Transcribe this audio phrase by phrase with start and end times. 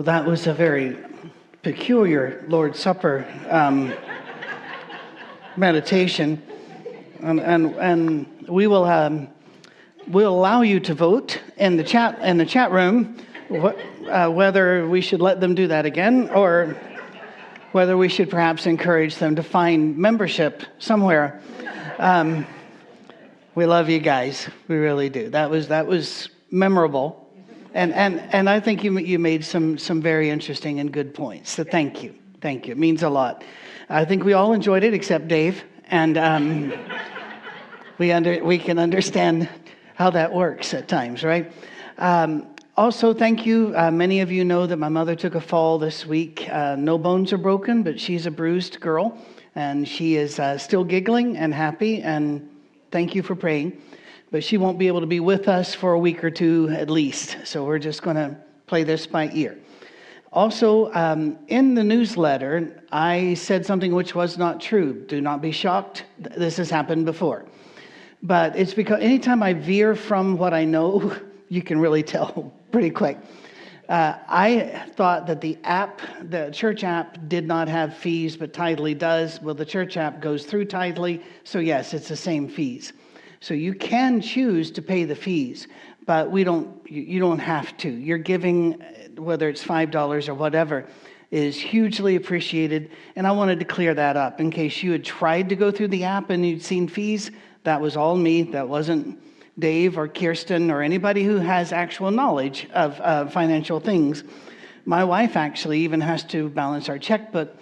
[0.00, 0.96] Well, that was a very
[1.62, 3.92] peculiar Lord's Supper um,
[5.58, 6.42] meditation.
[7.20, 9.28] And, and, and we will um,
[10.08, 13.18] we'll allow you to vote in the chat, in the chat room
[13.50, 13.76] wh-
[14.08, 16.78] uh, whether we should let them do that again or
[17.72, 21.42] whether we should perhaps encourage them to find membership somewhere.
[21.98, 22.46] Um,
[23.54, 24.48] we love you guys.
[24.66, 25.28] We really do.
[25.28, 27.19] That was, that was memorable.
[27.72, 31.50] And, and, and I think you, you made some, some very interesting and good points.
[31.50, 32.14] So thank you.
[32.40, 32.72] Thank you.
[32.72, 33.44] It means a lot.
[33.88, 35.62] I think we all enjoyed it except Dave.
[35.88, 36.72] And um,
[37.98, 39.48] we, under, we can understand
[39.94, 41.52] how that works at times, right?
[41.98, 42.46] Um,
[42.76, 43.72] also, thank you.
[43.76, 46.48] Uh, many of you know that my mother took a fall this week.
[46.50, 49.18] Uh, no bones are broken, but she's a bruised girl,
[49.54, 52.00] and she is uh, still giggling and happy.
[52.00, 52.48] And
[52.90, 53.80] thank you for praying
[54.30, 56.88] but she won't be able to be with us for a week or two at
[56.88, 57.36] least.
[57.44, 59.58] So we're just going to play this by ear.
[60.32, 65.04] Also, um, in the newsletter, I said something which was not true.
[65.06, 66.04] Do not be shocked.
[66.18, 67.46] This has happened before.
[68.22, 71.16] But it's because anytime I veer from what I know,
[71.48, 73.18] you can really tell pretty quick.
[73.88, 78.96] Uh, I thought that the app, the church app, did not have fees, but Tithely
[78.96, 79.42] does.
[79.42, 82.92] Well, the church app goes through Tithely, so yes, it's the same fees.
[83.42, 85.66] So you can choose to pay the fees,
[86.04, 87.88] but we don't, you don't have to.
[87.88, 88.72] Your giving,
[89.16, 90.86] whether it's $5 or whatever,
[91.30, 92.90] is hugely appreciated.
[93.16, 95.88] And I wanted to clear that up in case you had tried to go through
[95.88, 97.30] the app and you'd seen fees.
[97.64, 98.42] That was all me.
[98.42, 99.18] That wasn't
[99.58, 104.22] Dave or Kirsten or anybody who has actual knowledge of uh, financial things.
[104.84, 107.56] My wife actually even has to balance our checkbook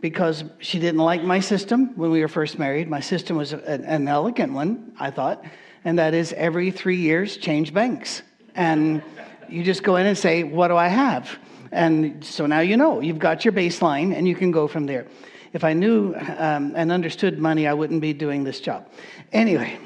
[0.00, 2.88] because she didn't like my system when we were first married.
[2.88, 5.44] My system was an, an elegant one, I thought,
[5.84, 8.22] and that is every three years change banks.
[8.54, 9.02] And
[9.48, 11.38] you just go in and say, What do I have?
[11.72, 15.06] And so now you know, you've got your baseline and you can go from there.
[15.52, 18.88] If I knew um, and understood money, I wouldn't be doing this job.
[19.32, 19.78] Anyway,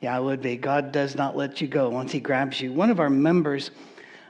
[0.00, 0.56] yeah, I would be.
[0.56, 2.72] God does not let you go once He grabs you.
[2.72, 3.70] One of our members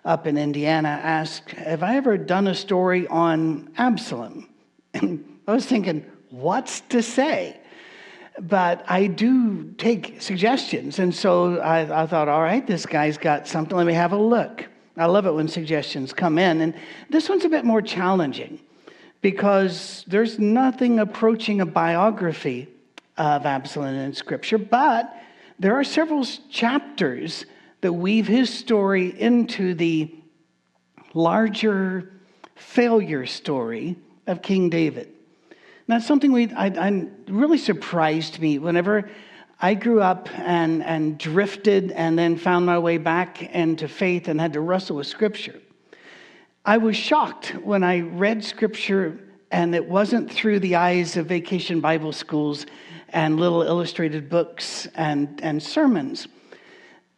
[0.05, 4.49] up in Indiana asked, Have I ever done a story on Absalom?
[4.95, 7.59] And I was thinking, what's to say?
[8.41, 10.99] But I do take suggestions.
[10.99, 13.77] And so I, I, thought, all right, this guy's got something.
[13.77, 14.67] Let me have a look.
[14.97, 16.61] I love it when suggestions come in.
[16.61, 16.75] And
[17.11, 18.61] this one's a bit more challenging
[19.21, 22.69] because there's nothing approaching a biography
[23.17, 25.13] of Absalom in Scripture, but
[25.59, 27.45] there are several chapters
[27.81, 30.15] that weave his story into the
[31.15, 32.13] larger
[32.55, 33.97] failure story
[34.29, 35.13] of King David.
[35.89, 39.11] That's something we, I, I, really surprised me whenever
[39.59, 44.39] I grew up and, and drifted and then found my way back into faith and
[44.39, 45.59] had to wrestle with Scripture.
[46.67, 49.19] I was shocked when I read Scripture
[49.51, 52.67] and it wasn't through the eyes of vacation Bible schools
[53.09, 56.29] and little illustrated books and, and sermons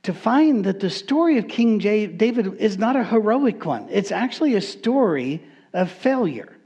[0.05, 3.89] to find that the story of King David is not a heroic one.
[3.91, 5.43] It's actually a story
[5.73, 6.57] of failure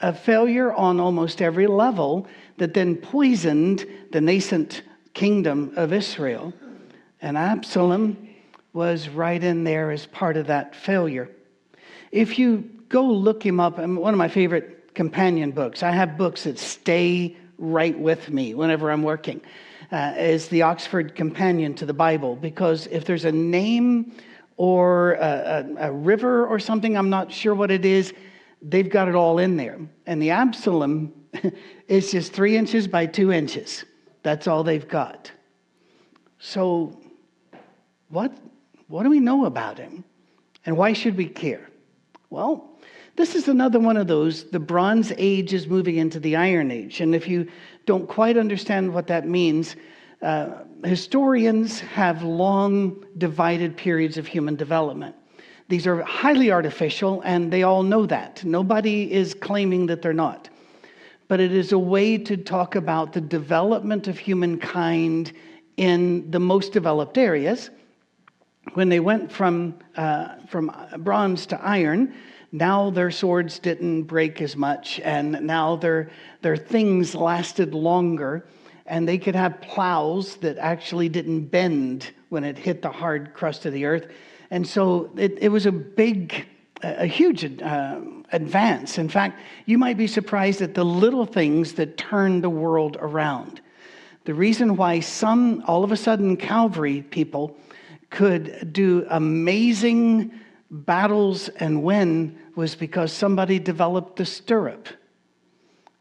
[0.00, 2.26] a failure on almost every level
[2.58, 4.82] that then poisoned the nascent
[5.14, 6.52] kingdom of Israel.
[7.20, 8.28] And Absalom
[8.72, 11.28] was right in there as part of that failure.
[12.12, 16.44] If you go look him up, one of my favorite companion books, I have books
[16.44, 19.40] that stay right with me whenever I'm working,
[19.92, 24.12] uh, is the Oxford Companion to the Bible, because if there's a name
[24.56, 28.14] or a, a, a river or something, I'm not sure what it is,
[28.62, 29.78] they've got it all in there.
[30.06, 31.12] And the Absalom
[31.88, 33.84] is just three inches by two inches.
[34.22, 35.30] That's all they've got.
[36.38, 37.00] So,
[38.08, 38.36] what,
[38.88, 40.04] what do we know about him?
[40.66, 41.68] And why should we care?
[42.28, 42.78] Well,
[43.16, 44.50] this is another one of those.
[44.50, 47.00] The Bronze Age is moving into the Iron Age.
[47.00, 47.48] And if you
[47.86, 49.76] don't quite understand what that means,
[50.22, 50.50] uh,
[50.84, 55.14] historians have long divided periods of human development.
[55.70, 58.44] These are highly artificial, and they all know that.
[58.44, 60.48] Nobody is claiming that they're not.
[61.28, 65.32] But it is a way to talk about the development of humankind
[65.76, 67.70] in the most developed areas.
[68.74, 72.14] When they went from, uh, from bronze to iron,
[72.50, 76.10] now their swords didn't break as much, and now their,
[76.42, 78.44] their things lasted longer,
[78.86, 83.66] and they could have plows that actually didn't bend when it hit the hard crust
[83.66, 84.08] of the earth
[84.50, 86.46] and so it, it was a big,
[86.82, 88.00] a huge uh,
[88.32, 88.98] advance.
[88.98, 93.60] In fact, you might be surprised at the little things that turned the world around.
[94.24, 97.56] The reason why some, all of a sudden, cavalry people
[98.10, 100.32] could do amazing
[100.70, 104.88] battles and win was because somebody developed the stirrup.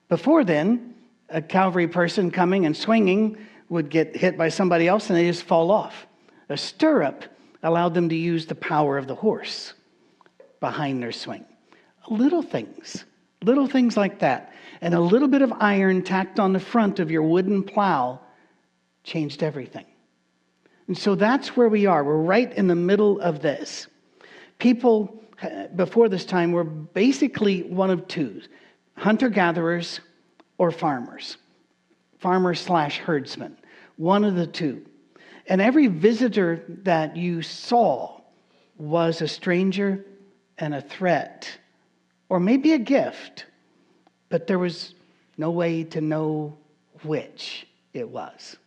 [0.09, 0.95] Before then,
[1.29, 3.37] a cavalry person coming and swinging
[3.69, 6.07] would get hit by somebody else and they just fall off.
[6.49, 7.25] A stirrup
[7.63, 9.73] allowed them to use the power of the horse
[10.59, 11.45] behind their swing.
[12.09, 13.05] Little things,
[13.43, 14.53] little things like that.
[14.81, 18.21] And a little bit of iron tacked on the front of your wooden plow
[19.03, 19.85] changed everything.
[20.87, 22.03] And so that's where we are.
[22.03, 23.87] We're right in the middle of this.
[24.57, 25.23] People
[25.75, 28.41] before this time were basically one of two
[28.95, 30.01] hunter gatherers
[30.57, 31.37] or farmers,
[32.17, 33.55] farmers slash herdsmen,
[33.95, 34.85] one of the two.
[35.49, 38.21] And every visitor that you saw
[38.77, 40.05] was a stranger
[40.59, 41.49] and a threat,
[42.29, 43.47] or maybe a gift,
[44.29, 44.93] but there was
[45.37, 46.55] no way to know
[47.01, 48.57] which it was.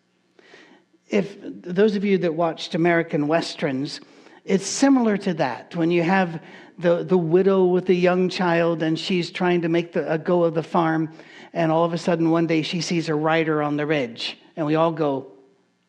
[1.09, 4.01] If those of you that watched American Westerns,
[4.45, 5.77] it's similar to that.
[5.77, 6.43] When you have
[6.79, 10.43] the, the widow with the young child and she's trying to make the, a go
[10.43, 11.13] of the farm,
[11.53, 14.67] and all of a sudden one day she sees a rider on the ridge, and
[14.67, 15.29] we all go,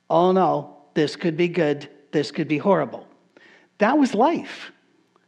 [0.10, 3.07] Oh no, this could be good, this could be horrible.
[3.80, 4.72] That was life.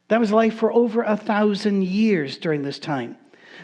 [0.07, 3.17] That was life for over a thousand years during this time.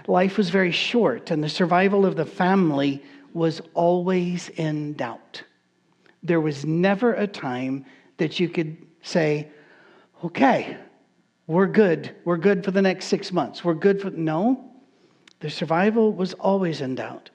[0.08, 3.04] Life was very short, and the survival of the family
[3.34, 5.44] was always in doubt.
[6.24, 7.86] There was never a time
[8.18, 9.50] that you could say,
[10.24, 10.78] okay,
[11.48, 12.16] we're good.
[12.26, 13.64] We're good for the next six months.
[13.64, 14.10] We're good for.
[14.12, 14.72] No,
[15.40, 17.30] the survival was always in doubt.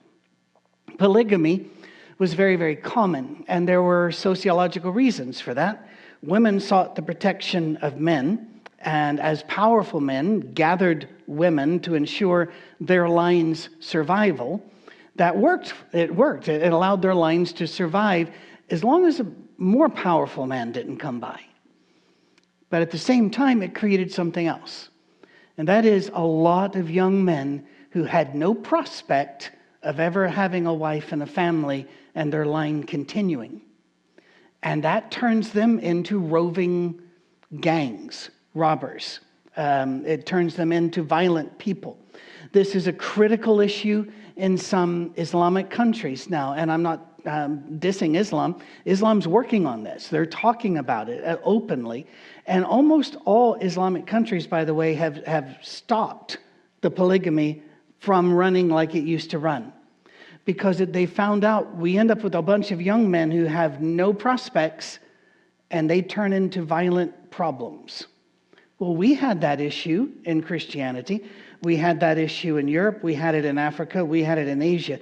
[0.98, 1.66] Polygamy
[2.18, 5.88] was very, very common, and there were sociological reasons for that.
[6.22, 13.08] Women sought the protection of men, and as powerful men gathered women to ensure their
[13.08, 14.62] line's survival,
[15.16, 15.74] that worked.
[15.92, 16.48] It worked.
[16.48, 18.30] It allowed their lines to survive
[18.70, 19.26] as long as a
[19.58, 21.40] more powerful man didn't come by.
[22.68, 24.90] But at the same time, it created something else.
[25.56, 29.52] And that is a lot of young men who had no prospect
[29.86, 31.86] of ever having a wife and a family
[32.16, 33.60] and their line continuing.
[34.62, 37.00] And that turns them into roving
[37.60, 39.20] gangs, robbers.
[39.56, 41.96] Um, it turns them into violent people.
[42.52, 48.18] This is a critical issue in some Islamic countries now, and I'm not um, dissing
[48.18, 48.60] Islam.
[48.86, 50.08] Islam's working on this.
[50.08, 52.06] They're talking about it uh, openly.
[52.46, 56.38] And almost all Islamic countries, by the way, have, have stopped
[56.80, 57.62] the polygamy
[57.98, 59.72] from running like it used to run.
[60.46, 63.82] Because they found out we end up with a bunch of young men who have
[63.82, 64.98] no prospects
[65.70, 68.06] and they turn into violent problems.
[68.78, 71.24] Well, we had that issue in Christianity.
[71.62, 73.02] We had that issue in Europe.
[73.02, 74.04] We had it in Africa.
[74.04, 75.00] We had it in Asia.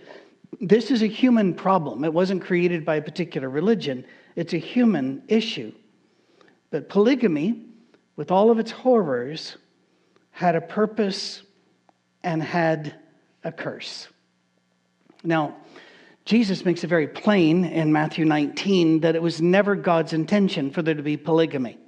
[0.61, 2.05] This is a human problem.
[2.05, 4.05] It wasn't created by a particular religion,
[4.37, 5.73] it's a human issue.
[6.71, 7.67] But polygamy,
[8.17, 9.57] with all of its horrors,
[10.31, 11.43] had a purpose
[12.23, 12.95] and had
[13.45, 14.09] a curse.
[15.25, 15.57] Now,
[16.27, 20.83] Jesus makes it very plain in Matthew 19 that it was never God's intention for
[20.83, 21.79] there to be polygamy.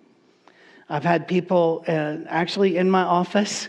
[0.88, 3.68] I've had people uh, actually in my office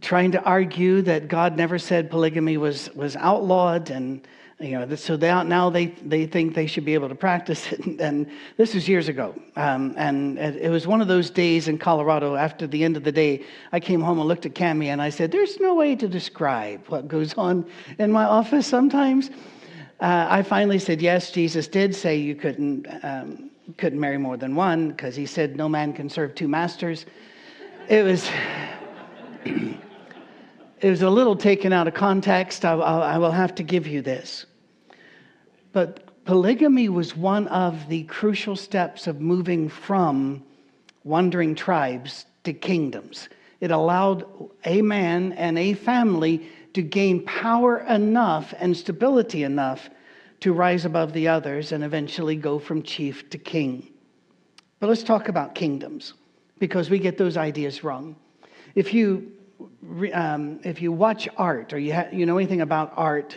[0.00, 4.26] trying to argue that God never said polygamy was, was outlawed and
[4.58, 8.00] you know, so now they, they think they should be able to practice it.
[8.00, 8.26] And
[8.56, 9.34] this was years ago.
[9.56, 13.12] Um, and it was one of those days in Colorado after the end of the
[13.12, 13.44] day.
[13.72, 16.86] I came home and looked at Cami and I said, There's no way to describe
[16.88, 17.66] what goes on
[17.98, 19.28] in my office sometimes.
[20.00, 24.54] Uh, I finally said, Yes, Jesus did say you couldn't, um, couldn't marry more than
[24.54, 27.04] one because he said no man can serve two masters.
[27.88, 28.30] It was.
[30.80, 32.64] it was a little taken out of context.
[32.64, 34.46] I, I, will have to give you this.
[35.76, 40.42] But polygamy was one of the crucial steps of moving from
[41.04, 43.28] wandering tribes to kingdoms.
[43.60, 44.24] It allowed
[44.64, 49.90] a man and a family to gain power enough and stability enough
[50.40, 53.92] to rise above the others and eventually go from chief to king.
[54.80, 56.14] But let's talk about kingdoms
[56.58, 58.16] because we get those ideas wrong.
[58.74, 59.30] If you
[60.14, 63.36] um, if you watch art or you, ha- you know anything about art,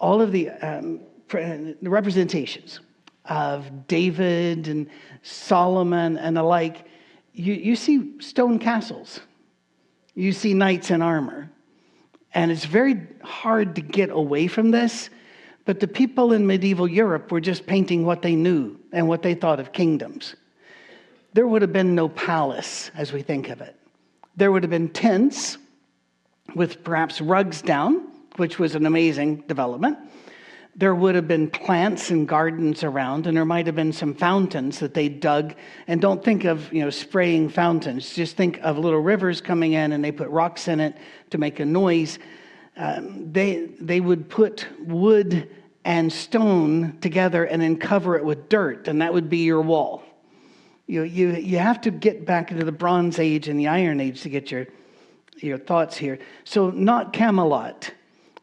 [0.00, 2.80] all of the, um, the representations
[3.26, 4.88] of David and
[5.22, 6.86] Solomon and the like,
[7.32, 9.20] you, you see stone castles,
[10.14, 11.50] you see knights in armor.
[12.34, 15.10] And it's very hard to get away from this,
[15.64, 19.34] but the people in medieval Europe were just painting what they knew and what they
[19.34, 20.34] thought of kingdoms.
[21.34, 23.76] There would have been no palace as we think of it.
[24.36, 25.58] There would have been tents
[26.54, 29.98] with perhaps rugs down, which was an amazing development.
[30.78, 34.78] There would have been plants and gardens around, and there might have been some fountains
[34.78, 35.54] that they dug.
[35.88, 38.14] And don't think of you know spraying fountains.
[38.14, 40.96] Just think of little rivers coming in, and they put rocks in it
[41.30, 42.20] to make a noise.
[42.76, 45.50] Um, they they would put wood
[45.84, 50.04] and stone together and then cover it with dirt, and that would be your wall.
[50.86, 54.22] You you you have to get back into the Bronze Age and the Iron Age
[54.22, 54.68] to get your
[55.38, 56.20] your thoughts here.
[56.44, 57.90] So not Camelot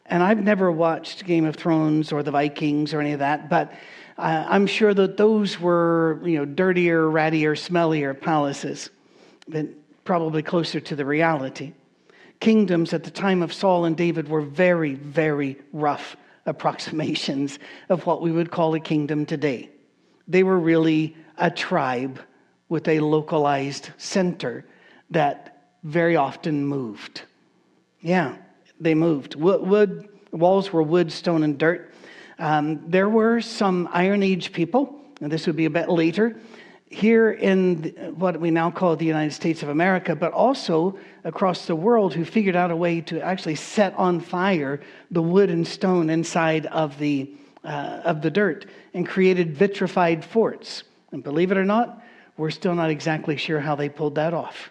[0.07, 3.73] and I've never watched Game of Thrones or the Vikings or any of that, but
[4.17, 8.89] I'm sure that those were, you know, dirtier, rattier, smellier palaces,
[9.47, 9.67] but
[10.03, 11.73] probably closer to the reality.
[12.39, 17.59] Kingdoms at the time of Saul and David were very, very rough approximations
[17.89, 19.69] of what we would call a kingdom today.
[20.27, 22.21] They were really a tribe
[22.69, 24.65] with a localized center
[25.09, 27.23] that very often moved.
[28.01, 28.35] Yeah
[28.79, 29.35] they moved.
[29.35, 31.93] Wood, wood walls were wood, stone, and dirt.
[32.37, 36.35] Um, there were some Iron Age people, and this would be a bit later,
[36.89, 41.75] here in what we now call the United States of America, but also across the
[41.75, 46.09] world, who figured out a way to actually set on fire the wood and stone
[46.09, 47.29] inside of the,
[47.63, 50.83] uh, of the dirt and created vitrified forts.
[51.11, 52.01] And believe it or not,
[52.37, 54.69] we're still not exactly sure how they pulled that off,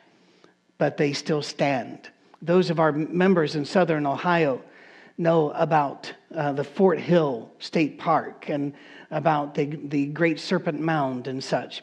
[0.78, 2.10] but they still stand
[2.44, 4.62] those of our members in southern Ohio
[5.16, 8.74] know about uh, the Fort Hill State Park and
[9.10, 11.82] about the, the Great Serpent Mound and such.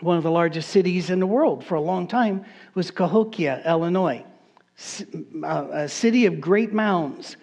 [0.00, 4.24] One of the largest cities in the world for a long time was Cahokia, Illinois,
[5.42, 7.36] uh, a city of great mounds.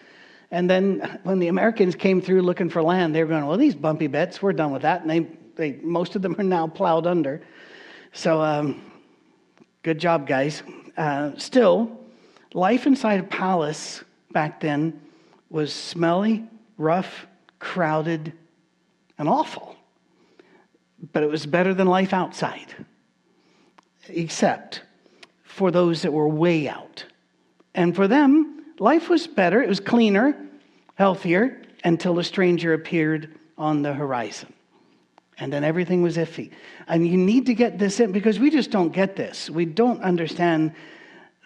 [0.52, 3.76] And then when the Americans came through looking for land, they were going, well, these
[3.76, 5.02] bumpy bits, we're done with that.
[5.02, 7.42] And they, they, most of them are now plowed under.
[8.14, 8.82] So um,
[9.82, 10.64] good job, guys.
[10.96, 12.03] Uh, still,
[12.54, 15.02] Life inside a palace back then
[15.50, 16.46] was smelly,
[16.78, 17.28] rough,
[17.60, 18.34] crowded,
[19.18, 19.76] and awful.
[21.12, 22.74] But it was better than life outside,
[24.08, 24.82] except
[25.44, 27.06] for those that were way out.
[27.76, 30.36] And for them, life was better, it was cleaner,
[30.96, 34.54] healthier, until a stranger appeared on the horizon.
[35.40, 36.52] And then everything was iffy.
[36.88, 39.50] And you need to get this in because we just don't get this.
[39.50, 40.74] We don't understand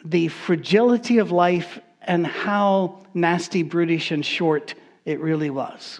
[0.05, 4.75] the fragility of life and how nasty, brutish, and short
[5.05, 5.99] it really was.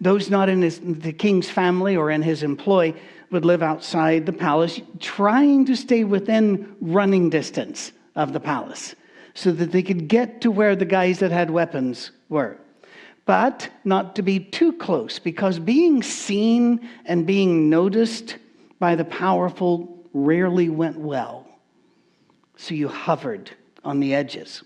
[0.00, 2.94] Those not in his, the king's family or in his employ
[3.30, 8.94] would live outside the palace, trying to stay within running distance of the palace
[9.34, 12.56] so that they could get to where the guys that had weapons were.
[13.26, 18.36] But not to be too close, because being seen and being noticed
[18.78, 21.43] by the powerful rarely went well.
[22.56, 23.50] So you hovered
[23.84, 24.62] on the edges.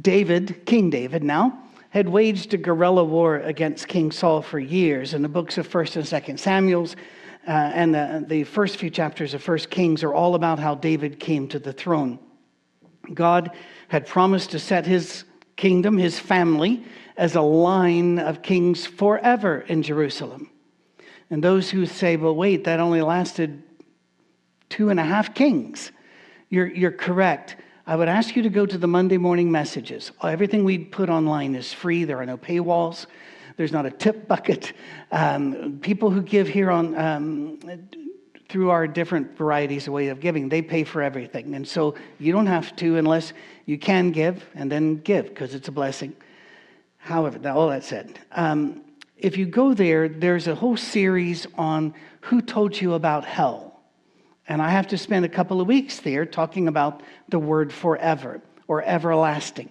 [0.00, 1.60] David, King David now,
[1.90, 5.14] had waged a guerrilla war against King Saul for years.
[5.14, 6.96] And the books of 1st and 2nd Samuel's
[7.46, 11.20] uh, and the, the first few chapters of 1st Kings are all about how David
[11.20, 12.18] came to the throne.
[13.12, 13.50] God
[13.88, 15.24] had promised to set his
[15.56, 16.84] kingdom, his family,
[17.16, 20.50] as a line of kings forever in Jerusalem.
[21.30, 23.62] And those who say, well, wait, that only lasted
[24.68, 25.92] two and a half kings.
[26.50, 27.56] You're, you're correct.
[27.86, 30.12] I would ask you to go to the Monday morning messages.
[30.22, 33.06] Everything we put online is free, there are no paywalls.
[33.56, 34.72] There's not a tip bucket.
[35.12, 37.58] Um, people who give here on um,
[38.48, 42.32] through our different varieties of way of giving, they pay for everything, and so you
[42.32, 43.32] don't have to unless
[43.66, 46.14] you can give and then give because it's a blessing.
[46.98, 48.82] However, all that said, um,
[49.16, 53.73] if you go there, there's a whole series on who told you about hell.
[54.48, 58.42] And I have to spend a couple of weeks there talking about the word forever
[58.68, 59.70] or everlasting.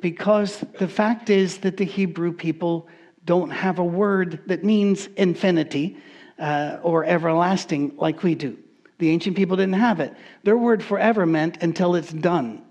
[0.00, 2.88] Because the fact is that the Hebrew people
[3.24, 5.98] don't have a word that means infinity
[6.38, 8.56] uh, or everlasting like we do.
[8.98, 10.14] The ancient people didn't have it.
[10.42, 12.62] Their word forever meant until it's done.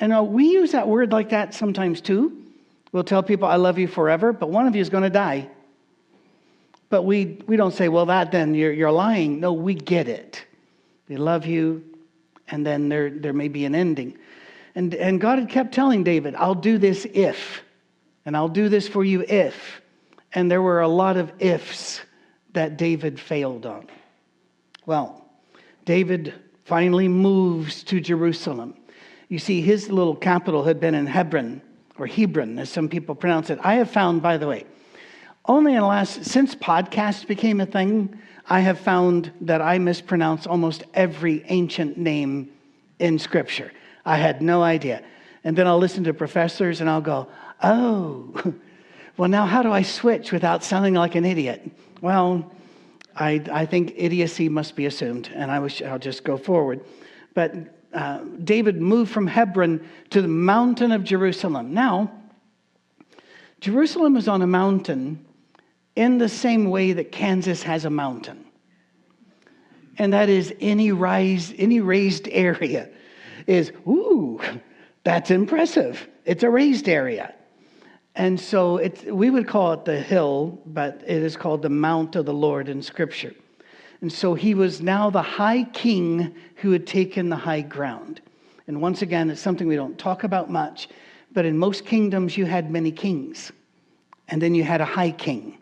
[0.00, 2.42] And uh, we use that word like that sometimes too.
[2.92, 5.48] We'll tell people, I love you forever, but one of you is going to die.
[6.88, 9.40] But we, we don't say, well, that then you're, you're lying.
[9.40, 10.44] No, we get it.
[11.08, 11.84] We love you,
[12.48, 14.18] and then there, there may be an ending.
[14.74, 17.62] And, and God had kept telling David, I'll do this if,
[18.24, 19.80] and I'll do this for you if.
[20.32, 22.00] And there were a lot of ifs
[22.52, 23.86] that David failed on.
[24.84, 25.24] Well,
[25.84, 28.74] David finally moves to Jerusalem.
[29.28, 31.62] You see, his little capital had been in Hebron,
[31.98, 33.58] or Hebron, as some people pronounce it.
[33.62, 34.66] I have found, by the way,
[35.48, 40.46] only in the last, since podcasts became a thing, I have found that I mispronounce
[40.46, 42.52] almost every ancient name
[42.98, 43.72] in Scripture.
[44.04, 45.02] I had no idea.
[45.44, 47.28] And then I'll listen to professors and I'll go,
[47.62, 48.54] oh,
[49.16, 51.70] Well, now how do I switch without sounding like an idiot?
[52.02, 52.52] Well,
[53.14, 56.84] I, I think idiocy must be assumed, and I wish I'll just go forward.
[57.32, 57.54] But
[57.94, 61.72] uh, David moved from Hebron to the mountain of Jerusalem.
[61.72, 62.12] Now,
[63.60, 65.24] Jerusalem is on a mountain
[65.96, 68.44] in the same way that Kansas has a mountain.
[69.98, 72.90] And that is any rise, any raised area
[73.46, 74.40] is, ooh,
[75.04, 76.06] that's impressive.
[76.26, 77.34] It's a raised area.
[78.14, 82.16] And so it, we would call it the hill, but it is called the Mount
[82.16, 83.34] of the Lord in Scripture.
[84.00, 88.20] And so he was now the high king who had taken the high ground.
[88.66, 90.88] And once again, it's something we don't talk about much,
[91.32, 93.52] but in most kingdoms, you had many kings.
[94.28, 95.58] And then you had a high king.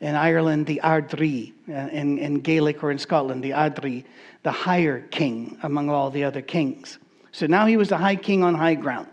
[0.00, 1.52] In Ireland, the Ardri.
[1.68, 4.04] Uh, in, in Gaelic or in Scotland, the Ardri,
[4.42, 6.98] the higher king among all the other kings.
[7.32, 9.08] So now he was the high king on high ground.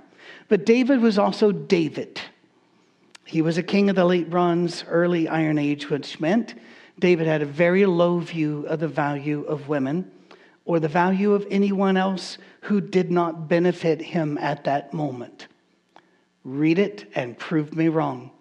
[0.47, 2.21] But David was also David.
[3.25, 6.53] He was a king of the late bronze, early Iron Age, which meant
[6.99, 10.11] David had a very low view of the value of women
[10.65, 15.47] or the value of anyone else who did not benefit him at that moment.
[16.43, 18.31] Read it and prove me wrong.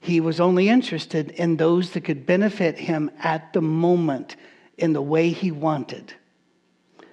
[0.00, 4.36] He was only interested in those that could benefit him at the moment
[4.78, 6.14] in the way he wanted.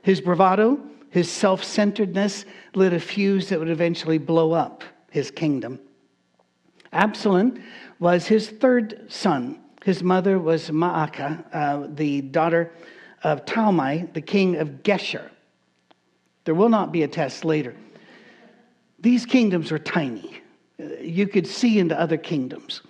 [0.02, 0.80] His bravado,
[1.10, 5.80] his self centeredness lit a fuse that would eventually blow up his kingdom.
[6.94, 7.62] Absalom
[8.00, 9.60] was his third son.
[9.84, 12.72] His mother was Maacah, uh, the daughter
[13.24, 15.30] of Talmai, the king of Geshur.
[16.46, 17.76] There will not be a test later.
[19.00, 20.42] These kingdoms were tiny.
[20.78, 22.82] You could see into other kingdoms.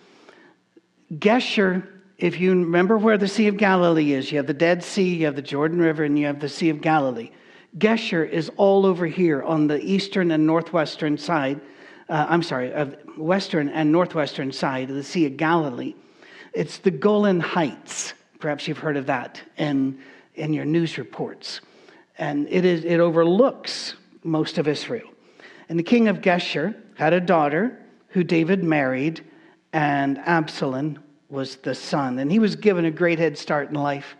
[1.13, 5.15] Geshur, if you remember where the Sea of Galilee is, you have the Dead Sea,
[5.15, 7.31] you have the Jordan River, and you have the Sea of Galilee.
[7.77, 11.61] Geshur is all over here on the eastern and northwestern side
[12.09, 15.93] uh, I'm sorry, of western and northwestern side of the Sea of Galilee.
[16.53, 18.13] It's the Golan Heights.
[18.39, 19.99] Perhaps you've heard of that in,
[20.35, 21.61] in your news reports.
[22.17, 25.07] And it, is, it overlooks most of Israel.
[25.69, 27.77] And the king of Geshur had a daughter
[28.09, 29.21] who David married,
[29.73, 30.99] and Absalom
[31.29, 32.19] was the son.
[32.19, 34.15] And he was given a great head start in life.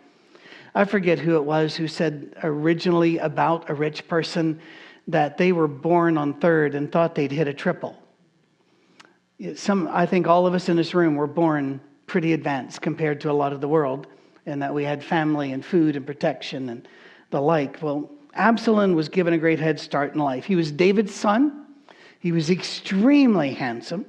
[0.74, 4.60] I forget who it was who said originally about a rich person
[5.08, 7.96] that they were born on third and thought they'd hit a triple.
[9.54, 13.30] Some, I think all of us in this room were born pretty advanced compared to
[13.30, 14.06] a lot of the world,
[14.46, 16.88] and that we had family and food and protection and
[17.30, 17.80] the like.
[17.82, 20.44] Well, Absalom was given a great head start in life.
[20.44, 21.66] He was David's son.
[22.20, 24.06] He was extremely handsome.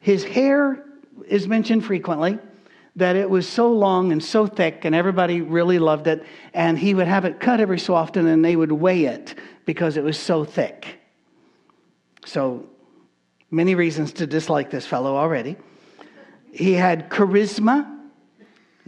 [0.00, 0.84] His hair
[1.28, 2.38] is mentioned frequently
[2.96, 6.24] that it was so long and so thick, and everybody really loved it.
[6.54, 9.34] And he would have it cut every so often, and they would weigh it
[9.66, 10.98] because it was so thick.
[12.24, 12.66] So,
[13.50, 15.56] many reasons to dislike this fellow already.
[16.52, 18.00] He had charisma,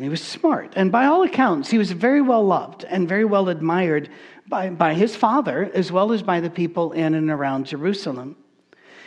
[0.02, 0.72] he was smart.
[0.74, 4.08] And by all accounts, he was very well loved and very well admired
[4.48, 8.37] by, by his father as well as by the people in and around Jerusalem.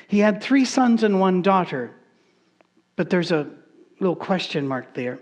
[0.08, 1.92] He had three sons and one daughter,
[2.96, 3.50] but there's a
[4.00, 5.20] little question mark there.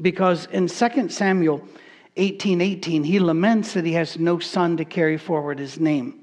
[0.00, 1.58] Because in 2 Samuel
[2.16, 6.20] 1818, he laments that he has no son to carry forward his name.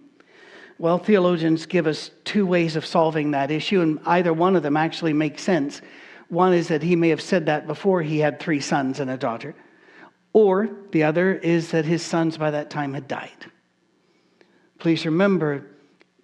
[0.79, 4.77] Well, theologians give us two ways of solving that issue, and either one of them
[4.77, 5.81] actually makes sense.
[6.29, 9.17] One is that he may have said that before he had three sons and a
[9.17, 9.55] daughter,
[10.37, 13.47] or the other is that his sons by that time had died.
[14.77, 15.65] Please remember,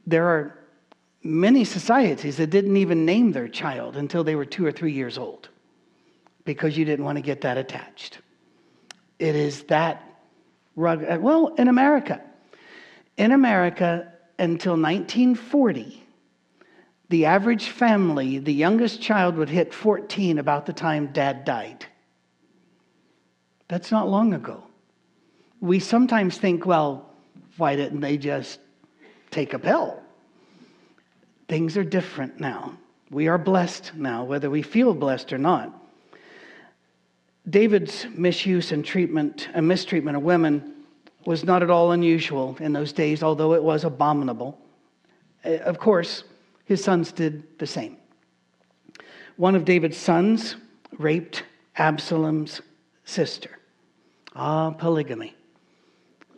[0.06, 0.60] there are
[1.24, 5.18] many societies that didn't even name their child until they were two or three years
[5.18, 5.50] old
[6.46, 8.20] because you didn't want to get that attached.
[9.18, 10.04] It is that.
[10.78, 12.22] Uh, well, in America,
[13.18, 16.04] in America until 1940,
[17.10, 21.88] the average family, the youngest child would hit 14 about the time dad died.
[23.74, 24.64] That's not long ago.
[25.60, 27.10] We sometimes think, well,
[27.58, 28.60] why didn't they just
[29.32, 30.00] take a pill?
[31.48, 32.78] Things are different now.
[33.10, 35.74] We are blessed now, whether we feel blessed or not.
[37.50, 40.76] David's misuse and treatment and mistreatment of women
[41.26, 44.56] was not at all unusual in those days, although it was abominable.
[45.44, 46.26] Uh, of course,
[46.66, 47.98] his sons did the same.
[49.38, 50.58] One of David's sons
[51.00, 51.42] raped
[51.76, 52.62] Absalom's
[53.04, 53.58] sister.
[54.36, 55.36] Ah, polygamy.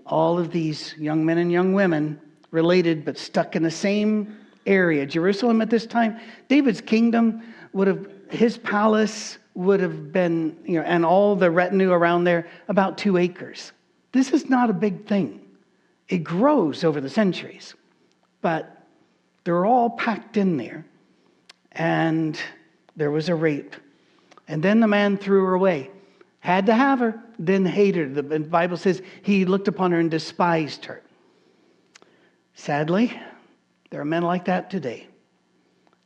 [0.06, 2.20] All of these young men and young women
[2.52, 5.06] related but stuck in the same area.
[5.06, 7.42] Jerusalem at this time, David's kingdom
[7.74, 12.48] would have, his palace would have been, you know, and all the retinue around there,
[12.68, 13.72] about two acres.
[14.12, 15.42] This is not a big thing.
[16.10, 17.74] It grows over the centuries,
[18.42, 18.84] but
[19.44, 20.86] they're all packed in there.
[21.76, 22.40] and
[22.96, 23.76] there was a rape.
[24.48, 25.92] And then the man threw her away.
[26.46, 28.22] Had to have her, then hated her.
[28.22, 31.02] The Bible says he looked upon her and despised her.
[32.54, 33.20] Sadly,
[33.90, 35.08] there are men like that today.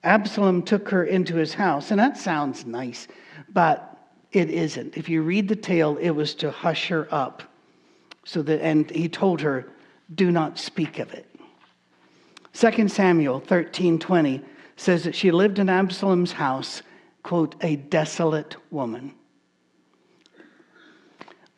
[0.05, 3.09] Absalom took her into his house, and that sounds nice,
[3.49, 3.97] but
[4.31, 4.95] it isn't.
[4.95, 7.43] If you read the tale, it was to hush her up.
[8.23, 9.69] So that, and he told her,
[10.15, 11.27] do not speak of it.
[12.53, 14.41] 2 Samuel 13 20
[14.77, 16.81] says that she lived in Absalom's house,
[17.23, 19.15] quote, a desolate woman.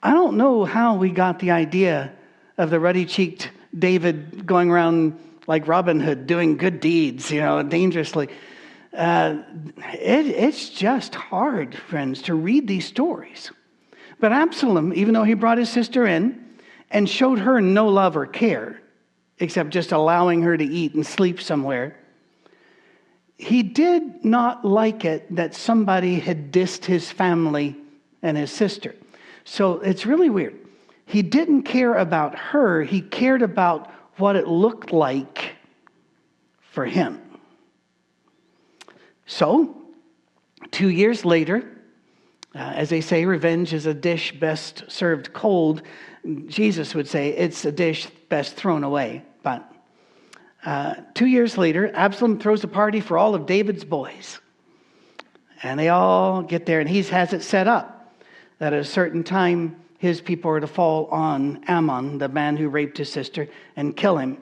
[0.03, 2.11] I don't know how we got the idea
[2.57, 7.61] of the ruddy cheeked David going around like Robin Hood doing good deeds, you know,
[7.61, 8.29] dangerously.
[8.93, 9.43] Uh,
[9.93, 13.51] it, it's just hard, friends, to read these stories.
[14.19, 16.45] But Absalom, even though he brought his sister in
[16.89, 18.81] and showed her no love or care,
[19.39, 21.95] except just allowing her to eat and sleep somewhere,
[23.37, 27.75] he did not like it that somebody had dissed his family
[28.21, 28.95] and his sister.
[29.43, 30.57] So it's really weird.
[31.05, 35.55] He didn't care about her, he cared about what it looked like
[36.61, 37.19] for him.
[39.25, 39.75] So,
[40.71, 41.67] two years later,
[42.53, 45.81] uh, as they say, revenge is a dish best served cold.
[46.47, 49.23] Jesus would say it's a dish best thrown away.
[49.41, 49.69] But
[50.65, 54.39] uh, two years later, Absalom throws a party for all of David's boys.
[55.63, 57.90] And they all get there, and he has it set up
[58.61, 62.69] that at a certain time, his people are to fall on Amnon, the man who
[62.69, 64.37] raped his sister, and kill him.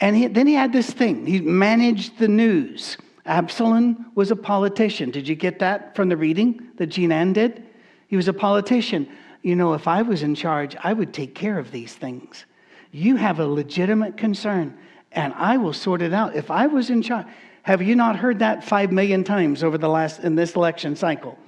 [0.00, 1.26] And he, then he had this thing.
[1.26, 2.96] He managed the news.
[3.26, 5.10] Absalom was a politician.
[5.10, 7.62] Did you get that from the reading that Jean Ann did?
[8.08, 9.06] He was a politician.
[9.42, 12.46] You know, if I was in charge, I would take care of these things.
[12.90, 14.78] You have a legitimate concern
[15.12, 16.34] and I will sort it out.
[16.34, 17.26] If I was in charge,
[17.64, 21.38] have you not heard that five million times over the last in this election cycle?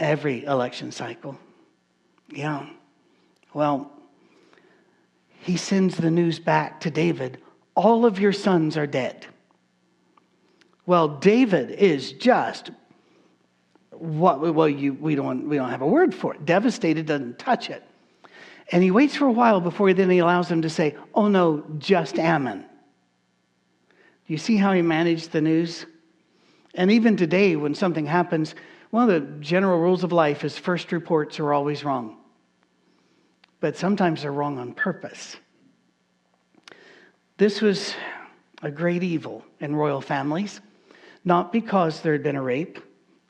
[0.00, 1.38] Every election cycle.
[2.28, 2.68] Yeah.
[3.54, 3.92] Well,
[5.40, 7.38] he sends the news back to David
[7.80, 9.26] all of your sons are dead.
[10.84, 12.70] Well, David is just
[13.90, 16.44] what well you we don't we don't have a word for it.
[16.44, 17.82] Devastated doesn't touch it.
[18.72, 21.64] And he waits for a while before then he allows them to say, Oh no,
[21.78, 22.60] just Amnon.
[22.60, 25.86] Do you see how he managed the news?
[26.74, 28.54] And even today, when something happens,
[28.90, 32.16] one of the general rules of life is first reports are always wrong.
[33.60, 35.36] But sometimes they're wrong on purpose.
[37.36, 37.94] This was
[38.62, 40.60] a great evil in royal families,
[41.24, 42.78] not because there had been a rape,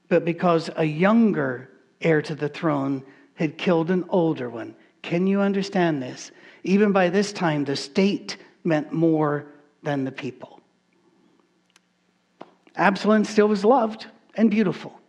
[0.09, 1.71] but because a younger
[2.01, 3.03] heir to the throne
[3.35, 4.75] had killed an older one.
[5.03, 6.31] Can you understand this?
[6.65, 9.47] Even by this time, the state meant more
[9.83, 10.61] than the people.
[12.77, 15.00] Absalom still was loved and beautiful,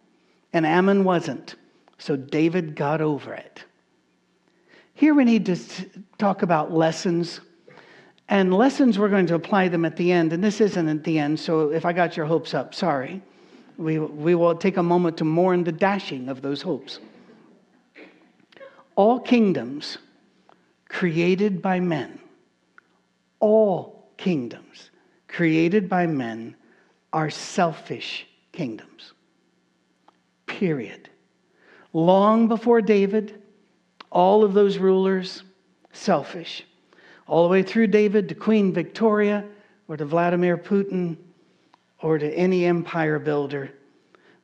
[0.54, 1.56] and Amnon wasn't.
[1.98, 3.64] So David got over it.
[4.94, 5.56] Here we need to
[6.18, 7.42] talk about lessons.
[8.28, 10.34] And lessons, we're going to apply them at the end.
[10.34, 13.22] And this isn't at the end, so if I got your hopes up, sorry.
[13.78, 17.00] We, we will take a moment to mourn the dashing of those hopes.
[18.96, 19.98] All kingdoms
[20.88, 22.20] created by men,
[23.40, 24.92] all kingdoms
[25.28, 26.56] created by men
[27.14, 29.14] are selfish kingdoms.
[30.60, 31.10] Period.
[31.94, 33.42] Long before David,
[34.12, 35.44] all of those rulers,
[35.94, 36.66] selfish.
[37.26, 39.46] All the way through David to Queen Victoria
[39.88, 41.16] or to Vladimir Putin
[42.02, 43.72] or to any empire builder,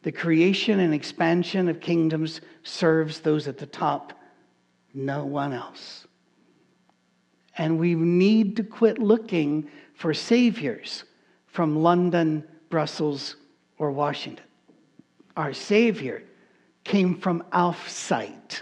[0.04, 4.14] the creation and expansion of kingdoms serves those at the top
[4.94, 6.08] no one else.
[7.58, 11.04] And we need to quit looking for saviors
[11.48, 13.36] from London, Brussels,
[13.78, 14.47] or Washington.
[15.38, 16.24] Our Savior
[16.84, 17.44] came from
[17.86, 18.62] sight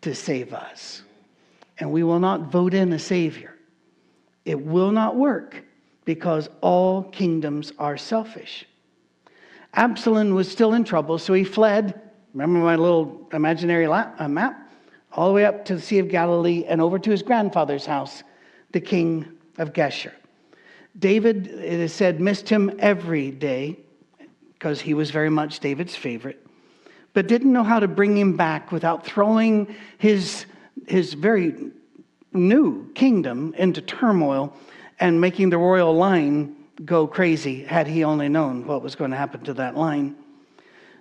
[0.00, 1.02] to save us.
[1.78, 3.56] And we will not vote in a Savior.
[4.44, 5.62] It will not work
[6.04, 8.64] because all kingdoms are selfish.
[9.74, 12.00] Absalom was still in trouble, so he fled.
[12.32, 14.62] Remember my little imaginary uh, map?
[15.14, 18.22] all the way up to the Sea of Galilee and over to his grandfather's house,
[18.72, 19.26] the king
[19.58, 20.12] of Geshur.
[20.98, 23.78] David, it is said, missed him every day
[24.62, 26.46] because he was very much David's favorite,
[27.14, 30.46] but didn't know how to bring him back without throwing his,
[30.86, 31.72] his very
[32.32, 34.56] new kingdom into turmoil
[35.00, 39.16] and making the royal line go crazy had he only known what was going to
[39.16, 40.14] happen to that line.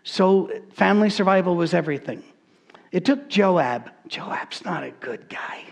[0.01, 2.23] So, family survival was everything.
[2.91, 3.91] It took Joab.
[4.07, 5.65] Joab's not a good guy.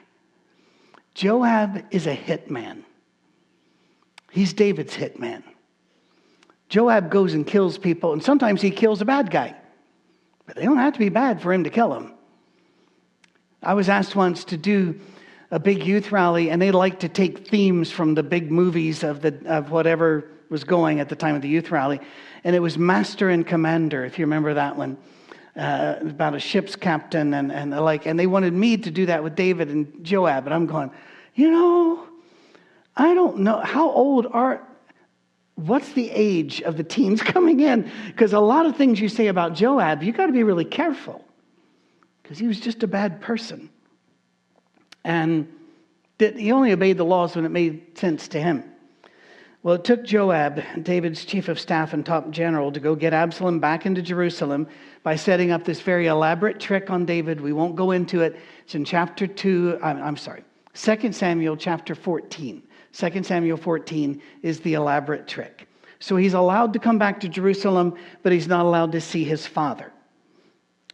[1.15, 2.84] Joab is a hitman.
[4.30, 5.41] He's David's hitman.
[6.69, 9.55] Joab goes and kills people, and sometimes he kills a bad guy.
[10.45, 12.13] But they don't have to be bad for him to kill them.
[13.62, 14.99] I was asked once to do
[15.51, 19.21] a big youth rally, and they like to take themes from the big movies of,
[19.21, 21.99] the, of whatever was going at the time of the youth rally.
[22.43, 24.97] And it was Master and Commander, if you remember that one,
[25.55, 28.05] uh, about a ship's captain and, and the like.
[28.05, 30.45] And they wanted me to do that with David and Joab.
[30.45, 30.91] And I'm going,
[31.36, 32.08] you know,
[32.95, 33.60] I don't know.
[33.60, 34.65] How old are,
[35.67, 37.91] what's the age of the teens coming in?
[38.08, 41.26] Because a lot of things you say about Joab, you got to be really careful
[42.22, 43.69] because he was just a bad person.
[45.04, 45.48] And
[46.19, 48.63] he only obeyed the laws when it made sense to him.
[49.62, 53.60] Well, it took Joab, David's chief of staff and top general, to go get Absalom
[53.60, 54.67] back into Jerusalem
[55.04, 57.41] by setting up this very elaborate trick on David.
[57.41, 58.38] We won't go into it.
[58.63, 60.43] It's in chapter 2, I'm, I'm sorry,
[60.76, 62.63] 2 Samuel chapter 14.
[62.93, 65.67] 2 Samuel 14 is the elaborate trick.
[65.99, 69.45] So he's allowed to come back to Jerusalem, but he's not allowed to see his
[69.45, 69.91] father.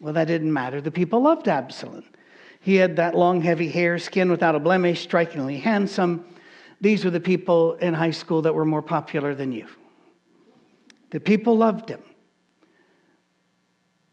[0.01, 0.81] Well, that didn't matter.
[0.81, 2.03] The people loved Absalom.
[2.59, 6.25] He had that long, heavy hair, skin without a blemish, strikingly handsome.
[6.81, 9.67] These were the people in high school that were more popular than you.
[11.11, 12.01] The people loved him.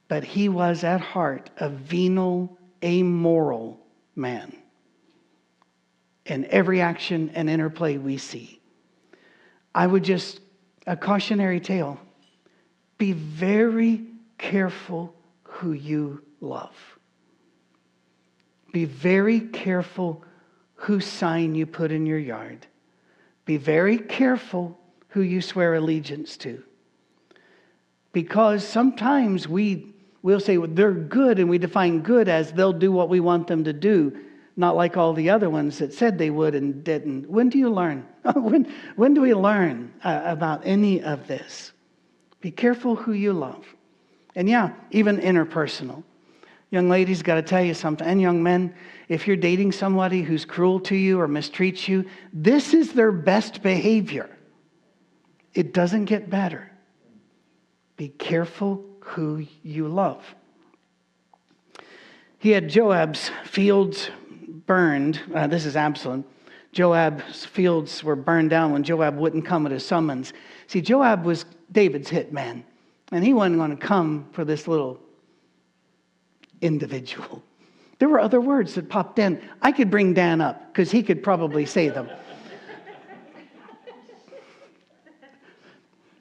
[0.09, 3.81] But he was at heart a venal, amoral
[4.15, 4.62] man
[6.27, 8.61] in every action and interplay we see.
[9.75, 10.41] I would just,
[10.87, 11.99] a cautionary tale
[12.99, 14.05] be very
[14.39, 16.77] careful who you love.
[18.73, 20.25] Be very careful
[20.75, 22.67] whose sign you put in your yard.
[23.45, 26.63] Be very careful who you swear allegiance to.
[28.13, 32.93] Because sometimes we will say well, they're good and we define good as they'll do
[32.93, 34.17] what we want them to do
[34.57, 37.29] not like all the other ones that said they would and didn't.
[37.29, 38.07] When do you learn?
[38.35, 41.73] when, when do we learn uh, about any of this?
[42.41, 43.65] Be careful who you love.
[44.35, 46.03] And yeah, even interpersonal.
[46.71, 48.07] Young ladies, got to tell you something.
[48.07, 48.75] And young men,
[49.09, 53.63] if you're dating somebody who's cruel to you or mistreats you, this is their best
[53.63, 54.31] behavior.
[55.55, 56.71] It doesn't get better.
[57.97, 60.25] Be careful who you love.
[62.39, 64.11] He had Joab's fields
[64.53, 65.21] burned.
[65.35, 66.25] Uh, this is Absalom.
[66.73, 70.33] Joab's fields were burned down when Joab wouldn't come at his summons.
[70.67, 72.65] See, Joab was David's hit man,
[73.11, 74.99] and he wasn't going to come for this little
[76.63, 77.43] individual.
[77.99, 79.41] There were other words that popped in.
[79.61, 82.09] I could bring Dan up because he could probably say them.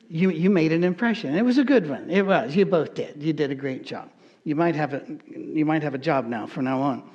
[0.10, 1.34] you, you made an impression.
[1.36, 2.10] It was a good one.
[2.10, 2.56] It was.
[2.56, 3.24] You both did.
[3.24, 4.10] You did a great job.
[4.44, 7.10] You might have a, you might have a job now from now on.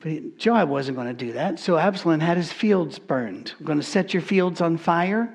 [0.00, 1.58] But Joab wasn't going to do that.
[1.58, 3.54] So Absalom had his fields burned.
[3.58, 5.34] I'm going to set your fields on fire.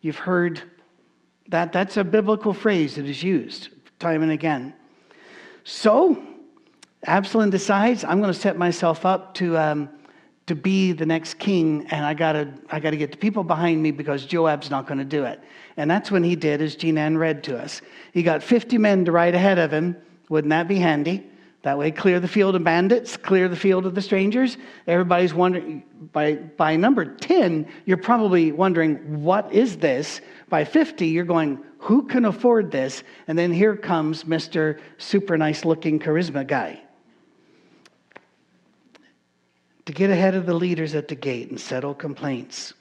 [0.00, 0.62] You've heard
[1.48, 1.72] that.
[1.72, 4.74] That's a biblical phrase that is used time and again.
[5.64, 6.22] So
[7.06, 9.88] Absalom decides, I'm going to set myself up to, um,
[10.46, 13.82] to be the next king, and I got to I gotta get the people behind
[13.82, 15.40] me because Joab's not going to do it.
[15.78, 17.80] And that's when he did, as Jean Ann read to us.
[18.12, 19.96] He got 50 men to ride ahead of him.
[20.28, 21.26] Wouldn't that be handy?
[21.64, 24.58] That way, clear the field of bandits, clear the field of the strangers.
[24.86, 30.20] Everybody's wondering, by, by number 10, you're probably wondering, what is this?
[30.50, 33.02] By 50, you're going, who can afford this?
[33.28, 34.78] And then here comes Mr.
[34.98, 36.82] Super nice looking charisma guy
[39.86, 42.74] to get ahead of the leaders at the gate and settle complaints.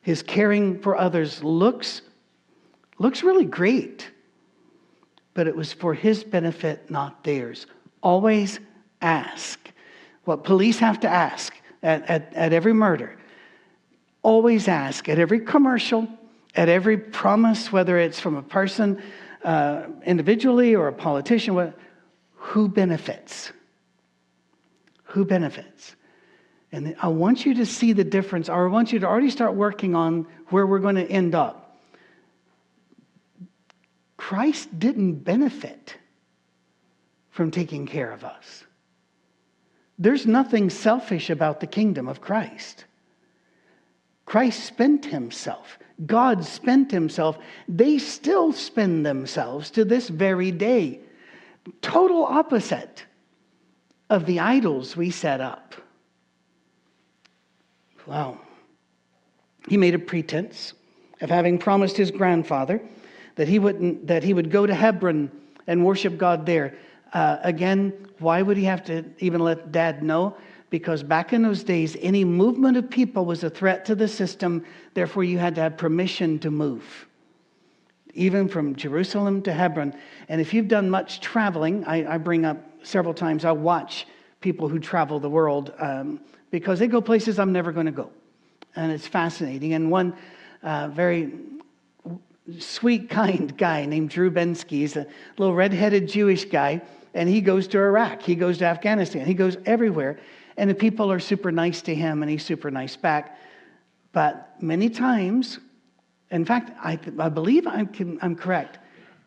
[0.00, 2.00] His caring for others looks,
[2.98, 4.10] looks really great,
[5.34, 7.66] but it was for his benefit, not theirs.
[8.02, 8.60] Always
[9.00, 9.58] ask.
[10.24, 13.18] What police have to ask at, at, at every murder.
[14.22, 16.08] Always ask at every commercial,
[16.54, 19.02] at every promise, whether it's from a person
[19.42, 21.76] uh, individually or a politician, what,
[22.34, 23.52] who benefits?
[25.04, 25.96] Who benefits?
[26.70, 29.54] And I want you to see the difference, or I want you to already start
[29.54, 31.80] working on where we're going to end up.
[34.16, 35.96] Christ didn't benefit
[37.32, 38.64] from taking care of us.
[39.98, 42.84] There's nothing selfish about the kingdom of Christ.
[44.24, 45.78] Christ spent himself.
[46.06, 47.38] God spent himself.
[47.68, 51.00] They still spend themselves to this very day.
[51.80, 53.04] Total opposite
[54.10, 55.74] of the idols we set up.
[58.06, 58.40] Wow.
[59.68, 60.72] He made a pretense
[61.20, 62.80] of having promised his grandfather
[63.36, 65.30] that he, wouldn't, that he would go to Hebron
[65.66, 66.76] and worship God there.
[67.12, 70.34] Uh, again, why would he have to even let dad know?
[70.70, 74.64] Because back in those days, any movement of people was a threat to the system.
[74.94, 77.06] Therefore, you had to have permission to move.
[78.14, 79.94] even from Jerusalem to Hebron.
[80.28, 84.06] And if you've done much traveling, I, I bring up several times, I watch
[84.40, 86.20] people who travel the world um,
[86.50, 88.10] because they go places I'm never going to go.
[88.76, 89.72] And it's fascinating.
[89.74, 90.14] And one
[90.62, 91.32] uh, very
[92.58, 95.06] sweet, kind guy named Drew Binsky, he's a
[95.38, 96.82] little red-headed Jewish guy,
[97.14, 100.18] and he goes to Iraq, he goes to Afghanistan, he goes everywhere.
[100.56, 103.38] And the people are super nice to him, and he's super nice back.
[104.12, 105.58] But many times,
[106.30, 108.78] in fact, I, I believe I'm, I'm correct.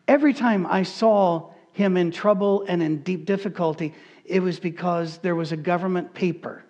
[0.06, 3.92] Every time I saw him in trouble and in deep difficulty,
[4.24, 6.64] it was because there was a government paper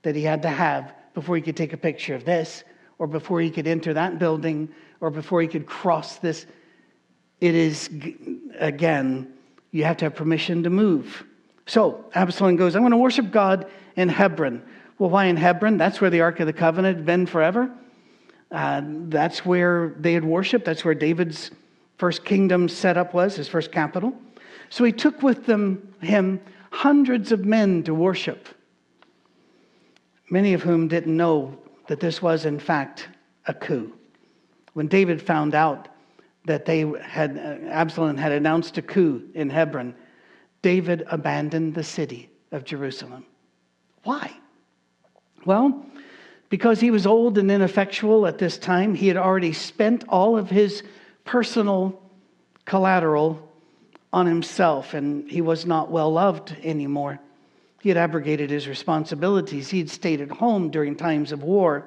[0.00, 2.64] that he had to have before he could take a picture of this,
[2.98, 4.68] or before he could enter that building,
[5.00, 6.46] or before he could cross this.
[7.40, 7.90] It is,
[8.58, 9.34] again,
[9.72, 11.24] you have to have permission to move.
[11.66, 14.62] So Absalom goes, I'm going to worship God in Hebron.
[14.98, 15.78] Well, why in Hebron?
[15.78, 17.70] That's where the Ark of the Covenant had been forever.
[18.50, 20.64] Uh, that's where they had worshiped.
[20.64, 21.50] That's where David's
[21.96, 24.12] first kingdom setup was, his first capital.
[24.68, 28.48] So he took with them, him hundreds of men to worship,
[30.30, 31.56] many of whom didn't know
[31.86, 33.08] that this was, in fact,
[33.46, 33.92] a coup.
[34.74, 35.88] When David found out
[36.44, 39.94] that they had, uh, Absalom had announced a coup in Hebron,
[40.60, 43.24] David abandoned the city of Jerusalem.
[44.04, 44.32] Why?
[45.44, 45.86] Well,
[46.48, 50.50] because he was old and ineffectual at this time, he had already spent all of
[50.50, 50.82] his
[51.24, 52.00] personal
[52.64, 53.48] collateral
[54.12, 57.18] on himself, and he was not well loved anymore.
[57.80, 59.70] He had abrogated his responsibilities.
[59.70, 61.86] He had stayed at home during times of war.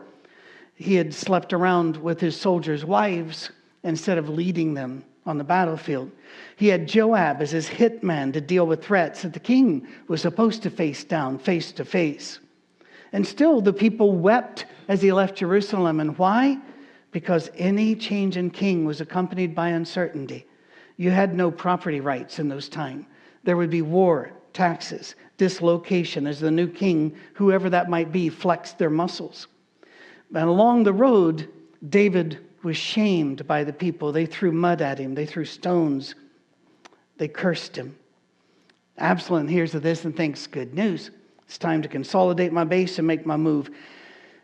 [0.73, 3.51] He had slept around with his soldiers' wives
[3.85, 6.11] instead of leading them on the battlefield.
[6.57, 10.63] He had Joab as his hitman to deal with threats that the king was supposed
[10.63, 12.39] to face down face to face.
[13.13, 15.99] And still, the people wept as he left Jerusalem.
[15.99, 16.57] And why?
[17.11, 20.45] Because any change in king was accompanied by uncertainty.
[20.97, 23.05] You had no property rights in those times.
[23.43, 28.79] There would be war, taxes, dislocation as the new king, whoever that might be, flexed
[28.79, 29.47] their muscles.
[30.33, 31.47] And along the road,
[31.89, 34.11] David was shamed by the people.
[34.11, 36.15] They threw mud at him, they threw stones,
[37.17, 37.95] they cursed him.
[38.97, 41.11] Absalom hears of this and thinks, Good news.
[41.45, 43.69] It's time to consolidate my base and make my move.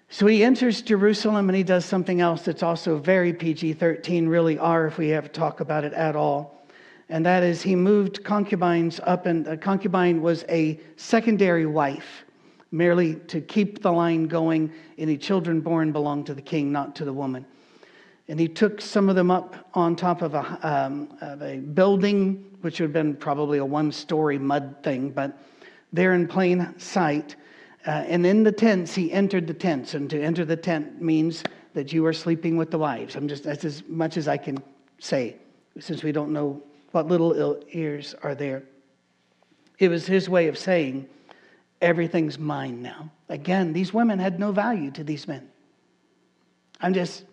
[0.09, 4.59] So he enters Jerusalem and he does something else that's also very PG 13, really
[4.59, 6.67] are if we ever talk about it at all.
[7.09, 12.23] And that is he moved concubines up, and a concubine was a secondary wife,
[12.71, 14.71] merely to keep the line going.
[14.97, 17.45] Any children born belonged to the king, not to the woman.
[18.31, 22.45] And he took some of them up on top of a, um, of a building,
[22.61, 25.37] which would have been probably a one story mud thing, but
[25.91, 27.35] there in plain sight.
[27.85, 29.95] Uh, and in the tents, he entered the tents.
[29.95, 33.17] And to enter the tent means that you are sleeping with the wives.
[33.17, 34.63] I'm just, that's as much as I can
[34.97, 35.35] say,
[35.81, 36.63] since we don't know
[36.93, 38.63] what little ears are there.
[39.77, 41.05] It was his way of saying,
[41.81, 43.11] everything's mine now.
[43.27, 45.49] Again, these women had no value to these men.
[46.79, 47.25] I'm just,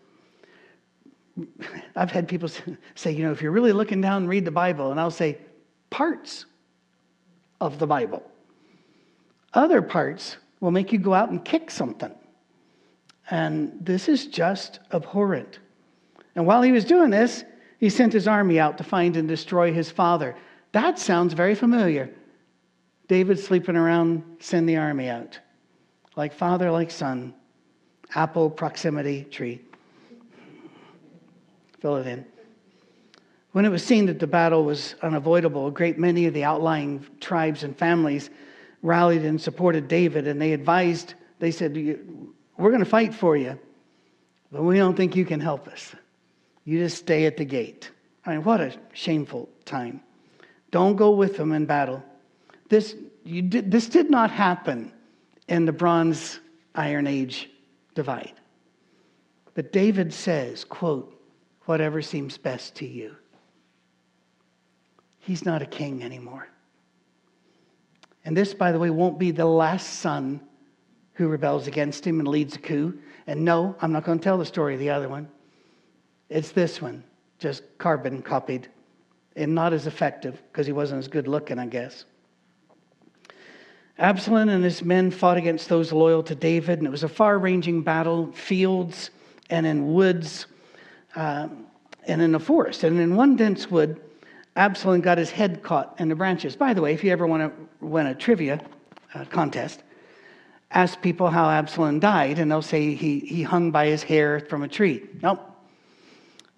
[1.96, 2.48] I've had people
[2.94, 5.38] say, you know, if you're really looking down read the Bible, and I'll say,
[5.90, 6.46] parts
[7.60, 8.22] of the Bible.
[9.54, 12.14] Other parts will make you go out and kick something.
[13.30, 15.58] And this is just abhorrent.
[16.34, 17.44] And while he was doing this,
[17.78, 20.36] he sent his army out to find and destroy his father.
[20.72, 22.10] That sounds very familiar.
[23.06, 25.38] David sleeping around, send the army out.
[26.16, 27.34] Like father, like son.
[28.14, 29.60] Apple proximity tree.
[31.80, 32.24] Fill it in.
[33.52, 37.06] When it was seen that the battle was unavoidable, a great many of the outlying
[37.20, 38.30] tribes and families
[38.82, 43.58] rallied and supported David, and they advised, they said, We're going to fight for you,
[44.52, 45.94] but we don't think you can help us.
[46.64, 47.90] You just stay at the gate.
[48.26, 50.02] I mean, what a shameful time.
[50.70, 52.02] Don't go with them in battle.
[52.68, 54.92] This, you did, this did not happen
[55.48, 56.40] in the Bronze
[56.74, 57.48] Iron Age
[57.94, 58.34] divide.
[59.54, 61.17] But David says, quote,
[61.68, 63.14] whatever seems best to you.
[65.18, 66.48] He's not a king anymore.
[68.24, 70.40] And this, by the way, won't be the last son
[71.12, 72.98] who rebels against him and leads a coup.
[73.26, 75.28] And no, I'm not going to tell the story of the other one.
[76.30, 77.04] It's this one,
[77.38, 78.68] just carbon copied
[79.36, 82.06] and not as effective because he wasn't as good looking, I guess.
[83.98, 87.38] Absalom and his men fought against those loyal to David, and it was a far
[87.38, 89.10] ranging battle, fields
[89.50, 90.46] and in woods
[91.16, 91.48] uh,
[92.06, 92.84] and in a forest.
[92.84, 94.00] And in one dense wood,
[94.56, 96.56] Absalom got his head caught in the branches.
[96.56, 98.60] By the way, if you ever want to win a trivia
[99.14, 99.82] uh, contest,
[100.72, 104.62] ask people how Absalom died, and they'll say he, he hung by his hair from
[104.62, 105.02] a tree.
[105.22, 105.40] Nope.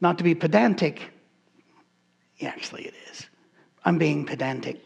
[0.01, 1.11] Not to be pedantic.
[2.43, 3.27] Actually, it is.
[3.85, 4.81] I'm being pedantic.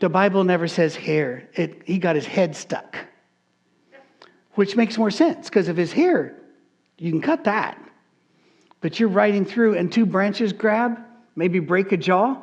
[0.00, 1.48] The Bible never says hair.
[1.54, 2.96] It, he got his head stuck,
[4.54, 6.34] which makes more sense because if his hair,
[6.98, 7.78] you can cut that.
[8.82, 10.98] But you're riding through and two branches grab,
[11.34, 12.42] maybe break a jaw,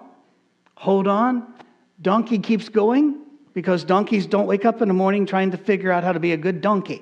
[0.76, 1.54] hold on.
[2.02, 3.20] Donkey keeps going
[3.54, 6.32] because donkeys don't wake up in the morning trying to figure out how to be
[6.32, 7.02] a good donkey.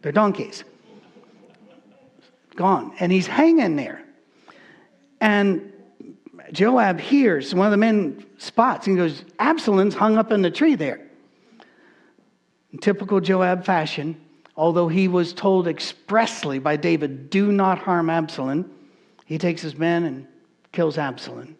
[0.00, 0.64] They're donkeys.
[2.56, 2.94] Gone.
[3.00, 4.02] And he's hanging there.
[5.20, 5.72] And
[6.52, 10.74] Joab hears one of the men spots and goes, Absalom's hung up in the tree
[10.74, 11.00] there.
[12.72, 14.20] In typical Joab fashion,
[14.56, 18.70] although he was told expressly by David, do not harm Absalom,
[19.26, 20.26] he takes his men and
[20.72, 21.56] kills Absalom.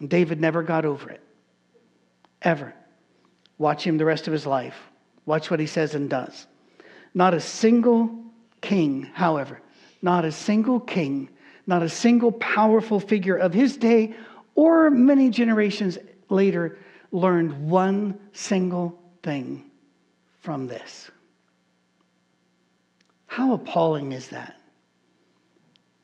[0.00, 1.22] And David never got over it.
[2.42, 2.74] Ever.
[3.58, 4.76] Watch him the rest of his life.
[5.26, 6.46] Watch what he says and does.
[7.14, 8.10] Not a single
[8.60, 9.60] king, however,
[10.02, 11.30] not a single king
[11.66, 14.14] not a single powerful figure of his day
[14.54, 15.98] or many generations
[16.28, 16.78] later
[17.12, 19.70] learned one single thing
[20.40, 21.10] from this.
[23.34, 24.54] How appalling is that?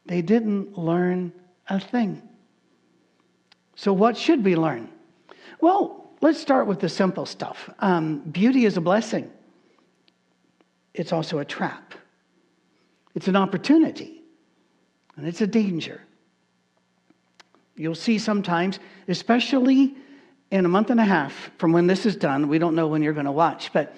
[0.05, 1.33] They didn't learn
[1.68, 2.20] a thing.
[3.76, 4.89] So, what should we learn?
[5.61, 7.70] Well, let's start with the simple stuff.
[7.78, 9.31] Um, beauty is a blessing,
[10.93, 11.95] it's also a trap,
[13.14, 14.22] it's an opportunity.
[15.16, 16.01] And it's a danger.
[17.76, 19.95] You'll see sometimes, especially
[20.51, 23.05] in a month and a half from when this is done, we don't know when
[23.05, 23.95] you're going to watch, but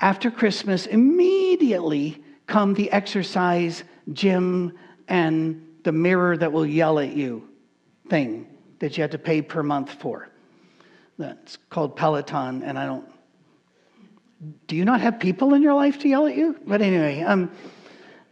[0.00, 2.20] after Christmas, immediately
[2.52, 3.82] come the exercise
[4.12, 4.78] gym
[5.08, 7.48] and the mirror that will yell at you
[8.10, 8.46] thing
[8.78, 10.28] that you have to pay per month for.
[11.18, 13.08] That's called Peloton, and I don't.
[14.66, 16.58] Do you not have people in your life to yell at you?
[16.66, 17.50] But anyway, um,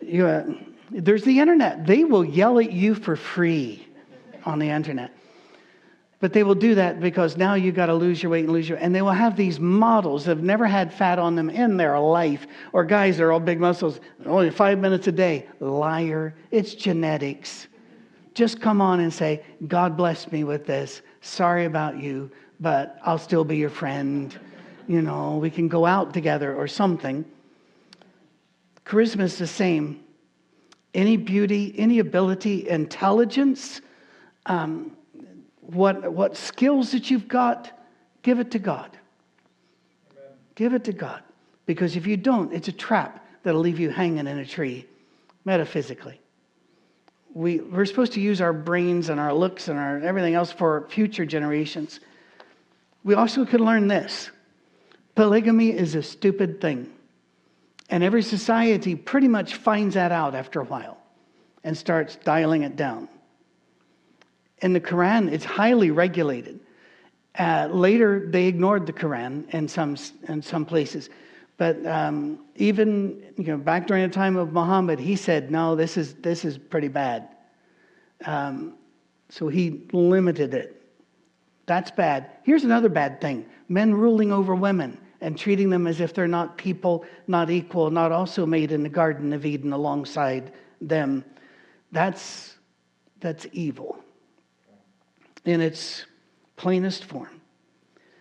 [0.02, 0.44] you, uh,
[0.90, 1.86] there's the internet.
[1.86, 3.86] They will yell at you for free
[4.44, 5.16] on the internet.
[6.20, 8.68] But they will do that because now you got to lose your weight and lose
[8.68, 11.78] your and they will have these models that have never had fat on them in
[11.78, 15.48] their life or guys that are all big muscles only 5 minutes a day.
[15.60, 16.34] Liar.
[16.50, 17.68] It's genetics.
[18.34, 21.02] Just come on and say, "God bless me with this.
[21.22, 24.38] Sorry about you, but I'll still be your friend."
[24.86, 27.24] You know, we can go out together or something.
[28.84, 30.00] Charisma is the same
[30.94, 33.80] any beauty, any ability, intelligence,
[34.46, 34.90] um,
[35.74, 37.70] what, what skills that you've got,
[38.22, 38.90] give it to God.
[40.12, 40.32] Amen.
[40.54, 41.22] Give it to God.
[41.66, 44.86] Because if you don't, it's a trap that'll leave you hanging in a tree,
[45.44, 46.20] metaphysically.
[47.32, 50.88] We, we're supposed to use our brains and our looks and our everything else for
[50.88, 52.00] future generations.
[53.04, 54.30] We also could learn this
[55.14, 56.90] polygamy is a stupid thing.
[57.90, 60.96] And every society pretty much finds that out after a while
[61.64, 63.08] and starts dialing it down.
[64.62, 66.60] In the Quran, it's highly regulated.
[67.38, 69.96] Uh, later, they ignored the Quran in some,
[70.28, 71.08] in some places.
[71.56, 75.96] But um, even you know, back during the time of Muhammad, he said, no, this
[75.96, 77.28] is, this is pretty bad.
[78.24, 78.74] Um,
[79.28, 80.76] so he limited it.
[81.66, 82.30] That's bad.
[82.42, 86.58] Here's another bad thing men ruling over women and treating them as if they're not
[86.58, 91.24] people, not equal, not also made in the Garden of Eden alongside them.
[91.92, 92.56] That's,
[93.20, 94.02] that's evil
[95.44, 96.04] in its
[96.56, 97.40] plainest form.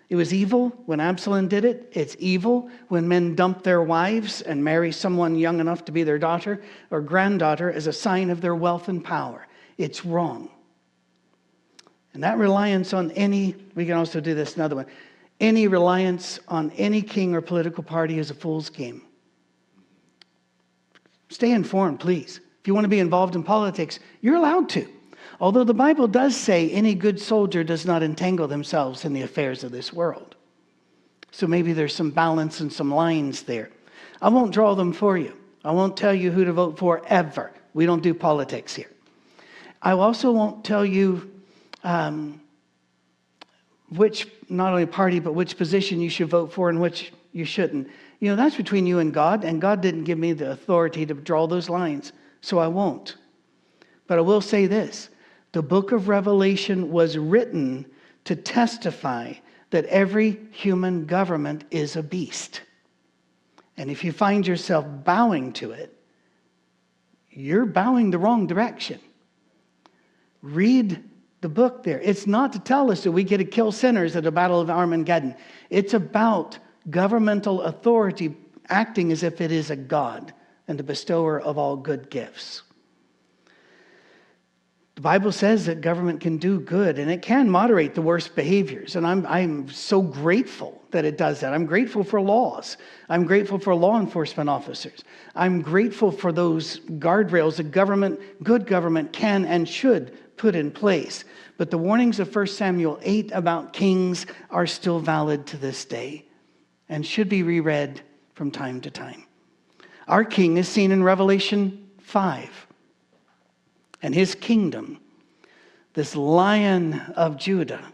[0.10, 1.92] It was evil when Absalom did it.
[1.94, 6.18] It's evil when men dump their wives and marry someone young enough to be their
[6.18, 9.48] daughter or granddaughter as a sign of their wealth and power.
[9.78, 10.50] It's wrong.
[12.14, 14.88] And that reliance on any, we can also do this another one.
[15.40, 19.04] Any reliance on any king or political party is a fool's game.
[21.30, 22.42] Stay informed, please.
[22.62, 24.88] If you want to be involved in politics, you're allowed to.
[25.40, 29.64] Although the Bible does say any good soldier does not entangle themselves in the affairs
[29.64, 30.36] of this world.
[31.32, 33.70] So maybe there's some balance and some lines there.
[34.22, 35.34] I won't draw them for you.
[35.64, 37.52] I won't tell you who to vote for ever.
[37.74, 38.90] We don't do politics here.
[39.82, 41.32] I also won't tell you
[41.84, 42.42] um,
[43.90, 47.88] which not only party but which position you should vote for and which you shouldn't.
[48.20, 51.14] You know, that's between you and God, and God didn't give me the authority to
[51.14, 52.12] draw those lines,
[52.42, 53.16] so I won't.
[54.08, 55.10] But I will say this
[55.52, 57.86] the book of Revelation was written
[58.26, 59.34] to testify
[59.72, 62.62] that every human government is a beast.
[63.78, 65.96] And if you find yourself bowing to it,
[67.32, 69.00] you're bowing the wrong direction.
[70.42, 71.04] Read
[71.42, 72.00] the book there.
[72.02, 74.70] It's not to tell us that we get to kill sinners at the Battle of
[74.70, 75.36] Armageddon.
[75.70, 76.58] It's about
[76.90, 78.36] governmental authority
[78.68, 80.34] acting as if it is a God
[80.68, 82.64] and the bestower of all good gifts.
[85.00, 88.98] The Bible says that government can do good and it can moderate the worst behaviors.
[88.98, 91.54] And I'm, I'm so grateful that it does that.
[91.54, 92.76] I'm grateful for laws.
[93.08, 95.06] I'm grateful for law enforcement officers.
[95.36, 101.24] I'm grateful for those guardrails that government, good government, can and should put in place.
[101.56, 106.26] But the warnings of 1 Samuel 8 about kings are still valid to this day
[106.90, 108.02] and should be reread
[108.34, 109.24] from time to time.
[110.10, 112.68] Our king is seen in Revelation 5
[114.02, 115.00] and his kingdom,
[115.94, 117.86] this lion of Judah,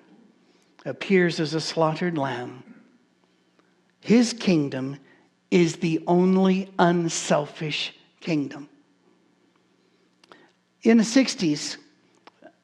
[0.85, 2.63] appears as a slaughtered lamb.
[4.01, 4.97] His kingdom
[5.49, 8.69] is the only unselfish kingdom.
[10.83, 11.77] In the 60s,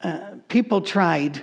[0.02, 1.42] uh, people tried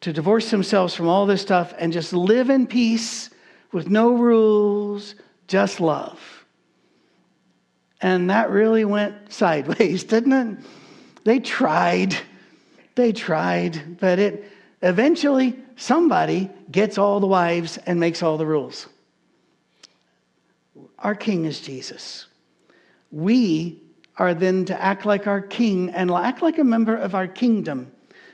[0.00, 3.30] to divorce themselves from all this stuff and just live in peace
[3.72, 5.14] with no rules,
[5.48, 6.20] just love.
[8.00, 10.64] And that really went sideways, didn't it?
[11.24, 12.16] They tried.
[12.94, 14.50] They tried, but it
[14.82, 18.88] eventually somebody gets all the wives and makes all the rules.
[20.98, 22.26] Our king is Jesus.
[23.10, 23.82] We
[24.18, 27.90] are then to act like our king and act like a member of our kingdom.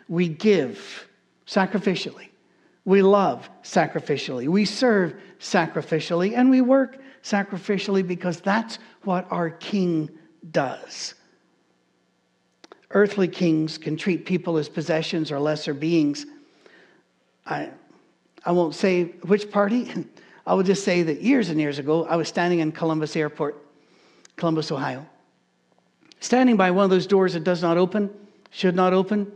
[0.09, 1.07] We give
[1.47, 2.29] sacrificially.
[2.85, 4.49] We love sacrificially.
[4.49, 6.37] We serve sacrificially.
[6.37, 10.11] And we work sacrificially because that's what our king
[10.51, 11.15] does.
[12.91, 16.27] Earthly kings can treat people as possessions or lesser beings.
[17.47, 17.71] I,
[18.45, 19.93] I won't say which party.
[20.47, 23.63] I will just say that years and years ago, I was standing in Columbus Airport,
[24.37, 25.07] Columbus, Ohio,
[26.21, 28.09] standing by one of those doors that does not open,
[28.51, 29.31] should not open,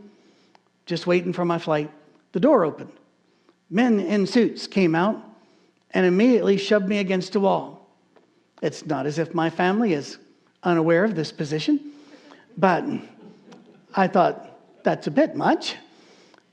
[0.87, 1.91] just waiting for my flight.
[2.31, 2.91] The door opened.
[3.69, 5.23] Men in suits came out
[5.91, 7.87] and immediately shoved me against a wall.
[8.63, 10.17] It's not as if my family is
[10.63, 11.91] unaware of this position,
[12.57, 12.85] but
[13.93, 15.75] I thought, that's a bit much.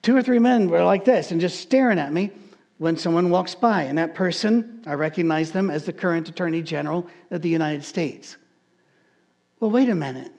[0.02, 2.30] Two or three men were like this and just staring at me
[2.78, 3.82] when someone walks by.
[3.82, 8.36] And that person, I recognize them as the current Attorney General of the United States.
[9.58, 10.32] Well, wait a minute.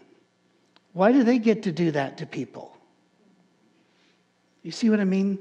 [0.94, 2.76] Why do they get to do that to people?
[4.64, 5.40] You see what I mean?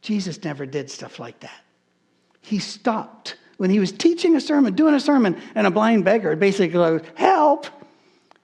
[0.00, 1.60] Jesus never did stuff like that.
[2.40, 6.36] He stopped when he was teaching a sermon, doing a sermon, and a blind beggar
[6.36, 7.66] basically goes, Help!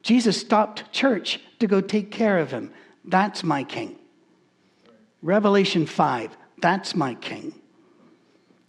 [0.04, 2.70] Jesus stopped church to go take care of him.
[3.06, 3.96] That's my king.
[5.22, 7.58] Revelation 5, that's my king.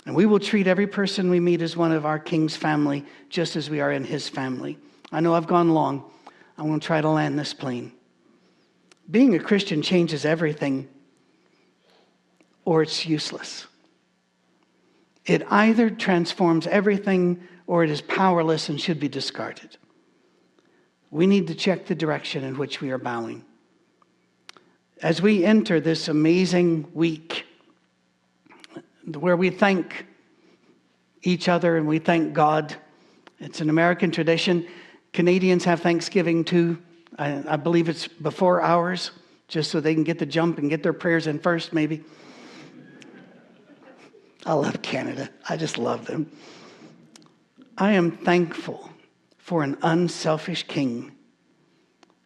[0.05, 3.57] And we will treat every person we meet as one of our king's family, just
[3.57, 4.77] as we are in his family.
[5.11, 6.09] I know I've gone long.
[6.57, 7.91] I'm going to try to land this plane.
[9.11, 10.87] Being a Christian changes everything,
[12.63, 13.67] or it's useless.
[15.25, 19.77] It either transforms everything or it is powerless and should be discarded
[21.15, 23.41] we need to check the direction in which we are bowing.
[25.01, 27.45] As we enter this amazing week,
[29.17, 30.05] where we thank
[31.23, 32.75] each other and we thank God,
[33.39, 34.67] it's an American tradition.
[35.13, 36.77] Canadians have Thanksgiving too.
[37.17, 39.11] I, I believe it's before ours,
[39.47, 42.03] just so they can get the jump and get their prayers in first, maybe.
[44.45, 45.29] I love Canada.
[45.47, 46.29] I just love them.
[47.77, 48.89] I am thankful
[49.45, 51.11] for an unselfish king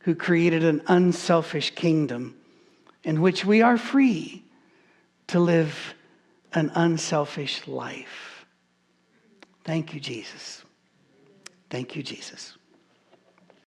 [0.03, 2.33] who created an unselfish kingdom
[3.03, 4.41] in which we are free
[5.27, 5.95] to live
[6.53, 8.45] an unselfish life.
[9.65, 10.63] Thank you, Jesus.
[11.69, 12.55] Thank you, Jesus.